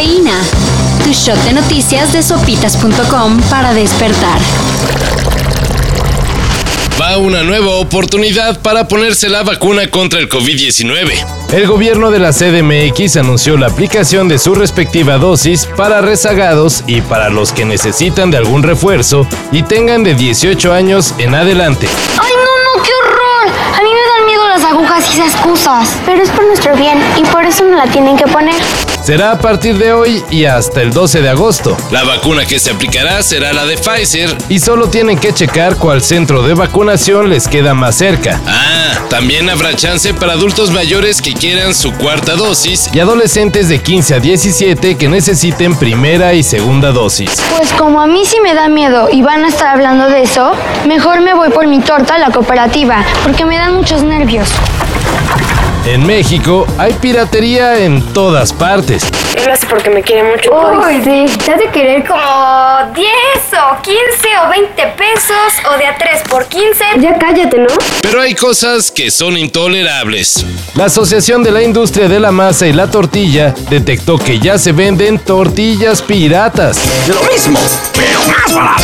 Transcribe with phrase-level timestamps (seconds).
[0.00, 0.40] Cafeína.
[1.04, 4.40] Tu shot de noticias de sopitas.com para despertar.
[6.98, 11.12] Va una nueva oportunidad para ponerse la vacuna contra el COVID-19.
[11.52, 17.02] El gobierno de la CDMX anunció la aplicación de su respectiva dosis para rezagados y
[17.02, 21.88] para los que necesitan de algún refuerzo y tengan de 18 años en adelante.
[22.18, 23.54] ¡Ay, no, no, qué horror!
[23.78, 25.90] A mí me dan miedo las agujas y esas cosas.
[26.06, 28.56] Pero es por nuestro bien y por eso no la tienen que poner.
[29.10, 31.76] Será a partir de hoy y hasta el 12 de agosto.
[31.90, 34.38] La vacuna que se aplicará será la de Pfizer.
[34.48, 38.40] Y solo tienen que checar cuál centro de vacunación les queda más cerca.
[38.46, 42.88] Ah, también habrá chance para adultos mayores que quieran su cuarta dosis.
[42.92, 47.32] Y adolescentes de 15 a 17 que necesiten primera y segunda dosis.
[47.56, 50.52] Pues como a mí sí me da miedo y van a estar hablando de eso,
[50.86, 54.48] mejor me voy por mi torta a la cooperativa, porque me dan muchos nervios.
[55.86, 59.02] En México hay piratería en todas partes.
[59.36, 60.50] Él lo hace porque me quiere mucho.
[60.52, 62.20] Uy, sí, te de querer como
[62.94, 63.08] 10
[63.54, 63.98] o 15
[64.44, 66.84] o 20 pesos o de a 3 por 15.
[67.00, 67.68] Ya cállate, ¿no?
[68.02, 70.44] Pero hay cosas que son intolerables.
[70.74, 74.72] La Asociación de la Industria de la Masa y la Tortilla detectó que ya se
[74.72, 76.78] venden tortillas piratas.
[77.08, 77.58] Lo mismo,
[77.94, 78.82] pero más barato.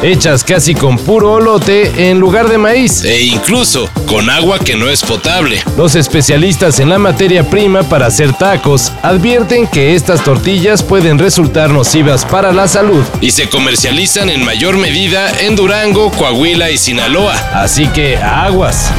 [0.00, 3.02] Hechas casi con puro olote en lugar de maíz.
[3.04, 5.60] E incluso con agua que no es potable.
[5.76, 11.70] Los especialistas en la materia prima para hacer tacos advierten que estas tortillas pueden resultar
[11.70, 13.04] nocivas para la salud.
[13.20, 17.34] Y se comercializan en mayor medida en Durango, Coahuila y Sinaloa.
[17.52, 18.92] Así que aguas.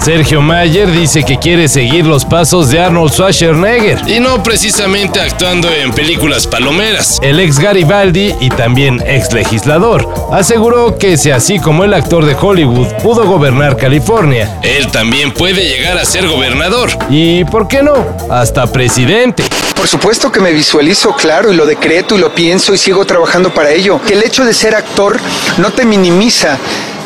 [0.00, 4.00] Sergio Mayer dice que quiere seguir los pasos de Arnold Schwarzenegger.
[4.08, 7.18] Y no precisamente actuando en películas palomeras.
[7.22, 12.34] El ex Garibaldi y también ex legislador aseguró que si así como el actor de
[12.34, 16.90] Hollywood pudo gobernar California, él también puede llegar a ser gobernador.
[17.10, 17.94] Y, ¿por qué no?
[18.30, 19.44] Hasta presidente.
[19.74, 23.54] Por supuesto que me visualizo claro y lo decreto y lo pienso y sigo trabajando
[23.54, 24.00] para ello.
[24.06, 25.18] Que el hecho de ser actor
[25.58, 26.58] no te minimiza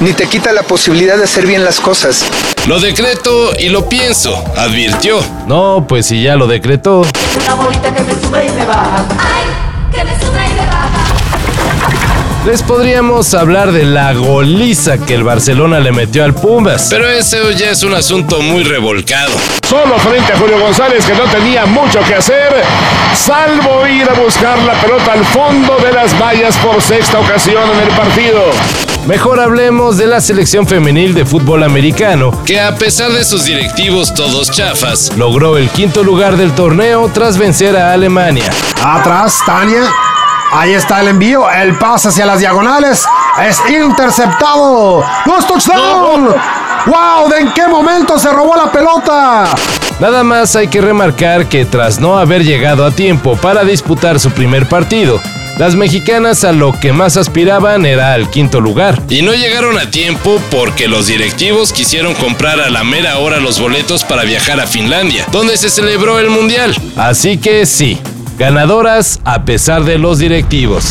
[0.02, 2.24] ni te quita la posibilidad de hacer bien las cosas.
[2.66, 5.20] Lo decreto y lo pienso, advirtió.
[5.46, 7.02] No, pues si ya lo decretó.
[7.40, 9.04] Una bolita que me sube y me baja.
[9.18, 10.90] Ay, que me sube y me baja.
[12.46, 16.88] Les podríamos hablar de la goliza que el Barcelona le metió al Pumas.
[16.90, 19.30] Pero ese ya es un asunto muy revolcado.
[19.68, 22.52] Solo frente a Julio González que no tenía mucho que hacer,
[23.14, 27.88] salvo ir a buscar la pelota al fondo de las vallas por sexta ocasión en
[27.88, 28.42] el partido.
[29.06, 34.14] Mejor hablemos de la selección femenil de fútbol americano, que a pesar de sus directivos
[34.14, 38.48] todos chafas, logró el quinto lugar del torneo tras vencer a Alemania.
[38.80, 39.82] Atrás, Tania.
[40.52, 43.04] Ahí está el envío, el pase hacia las diagonales.
[43.44, 45.04] Es interceptado.
[45.26, 46.34] ¡No es touchdown!
[46.86, 47.28] ¡Wow!
[47.28, 49.46] ¿De en qué momento se robó la pelota?
[49.98, 54.30] Nada más hay que remarcar que tras no haber llegado a tiempo para disputar su
[54.30, 55.20] primer partido,
[55.58, 59.00] las mexicanas a lo que más aspiraban era al quinto lugar.
[59.08, 63.60] Y no llegaron a tiempo porque los directivos quisieron comprar a la mera hora los
[63.60, 66.74] boletos para viajar a Finlandia, donde se celebró el Mundial.
[66.96, 67.98] Así que sí,
[68.38, 70.84] ganadoras a pesar de los directivos.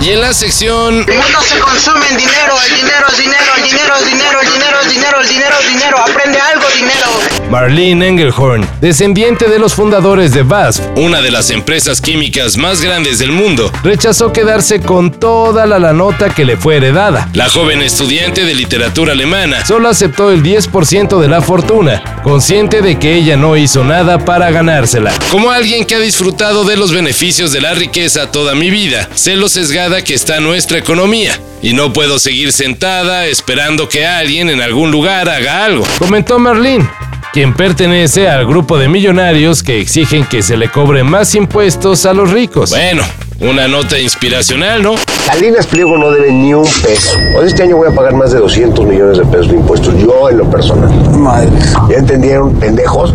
[0.00, 1.06] Y en la sección...
[1.06, 4.80] No se consume en dinero, el dinero es dinero, el dinero es dinero, el dinero
[4.80, 7.08] es dinero, el dinero es dinero, aprende algo, dinero.
[7.50, 13.18] Marlene Engelhorn, descendiente de los fundadores de BASF, una de las empresas químicas más grandes
[13.18, 17.28] del mundo, rechazó quedarse con toda la, la nota que le fue heredada.
[17.34, 22.98] La joven estudiante de literatura alemana solo aceptó el 10% de la fortuna, consciente de
[22.98, 25.12] que ella no hizo nada para ganársela.
[25.30, 29.36] Como alguien que ha disfrutado de los beneficios de la riqueza toda mi vida, sé
[29.36, 31.38] lo sesgada que está nuestra economía.
[31.62, 35.84] Y no puedo seguir sentada esperando que alguien en algún lugar haga algo.
[35.98, 36.88] Comentó Marlene,
[37.36, 42.14] quien pertenece al grupo de millonarios que exigen que se le cobre más impuestos a
[42.14, 42.70] los ricos.
[42.70, 43.02] Bueno,
[43.40, 44.94] una nota inspiracional, ¿no?
[45.26, 47.14] Salinas Pliego no debe ni un peso.
[47.36, 50.30] Hoy este año voy a pagar más de 200 millones de pesos de impuestos, yo
[50.30, 50.90] en lo personal.
[51.10, 51.50] Madre.
[51.90, 53.12] ¿Ya entendieron, pendejos?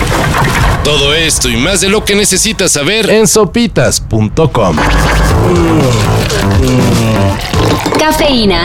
[0.82, 4.76] Todo esto y más de lo que necesitas saber en sopitas.com.
[7.98, 8.64] Cafeína.